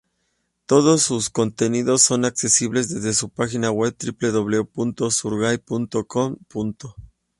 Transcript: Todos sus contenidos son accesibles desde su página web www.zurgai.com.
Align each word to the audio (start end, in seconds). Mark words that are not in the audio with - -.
Todos 0.65 1.03
sus 1.03 1.29
contenidos 1.29 2.01
son 2.01 2.25
accesibles 2.25 2.89
desde 2.89 3.13
su 3.13 3.29
página 3.29 3.69
web 3.69 3.95
www.zurgai.com. 4.01 6.37